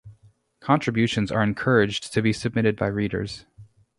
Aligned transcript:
Contributions 0.61 1.31
are 1.31 1.43
encouraged 1.43 2.11
to 2.11 2.23
be 2.23 2.33
submitted 2.33 2.75
by 2.75 2.87
readers. 2.87 3.45